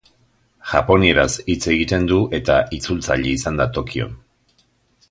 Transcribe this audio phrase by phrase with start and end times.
[0.71, 4.19] Japonieraz hitz egiten du eta itzultzaile izan da Tokion.